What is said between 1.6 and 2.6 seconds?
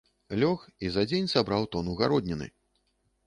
тону гародніны!